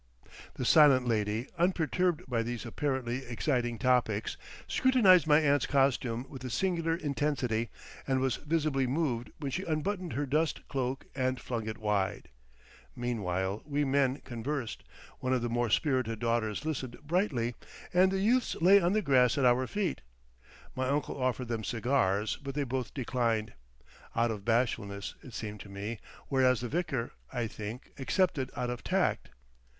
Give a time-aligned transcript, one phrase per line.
[0.55, 4.35] The silent lady, unperturbed by these apparently exciting topics,
[4.67, 7.69] scrutinised my aunt's costume with a singular intensity,
[8.07, 12.29] and was visibly moved when she unbuttoned her dust cloak and flung it wide.
[12.95, 14.83] Meanwhile we men conversed,
[15.19, 17.53] one of the more spirited daughters listened brightly,
[17.93, 20.01] and the youths lay on the grass at our feet.
[20.75, 25.99] My uncle offered them cigars, but they both declined,—out of bashfulness, it seemed to me,
[26.27, 29.29] whereas the vicar, I think, accepted out of tact.